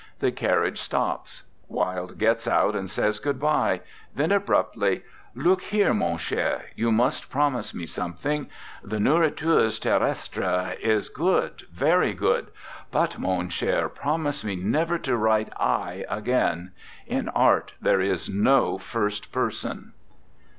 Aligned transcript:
The 0.17 0.31
carriage 0.31 0.81
stops. 0.81 1.43
Wilde 1.67 2.17
gets 2.17 2.47
out 2.47 2.75
and 2.75 2.89
says 2.89 3.19
goodbye; 3.19 3.81
then 4.15 4.31
abruptly: 4.31 5.03
"Look 5.35 5.61
here, 5.61 5.93
mon 5.93 6.17
cher, 6.17 6.63
you 6.75 6.91
must 6.91 7.29
promise 7.29 7.75
me 7.75 7.85
some 7.85 8.15
thing. 8.15 8.49
The 8.83 8.99
'Nourritures 8.99 9.77
Terrestres' 9.79 10.79
is 10.81 11.07
good... 11.09 11.67
very 11.71 12.13
good. 12.15 12.47
But, 12.89 13.19
mon 13.19 13.49
cber, 13.49 13.93
promise 13.93 14.43
me 14.43 14.55
never 14.55 14.97
to 14.97 15.15
write 15.15 15.53
T 15.55 16.03
again. 16.09 16.71
In 17.05 17.29
art 17.29 17.73
there 17.79 18.01
is 18.01 18.27
no 18.27 18.79
first 18.79 19.31
person." 19.31 19.93